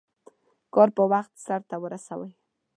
کار 0.73 0.89
په 0.97 1.03
وخت 1.11 1.33
سرته 1.45 1.75
ورسوئ. 1.79 2.31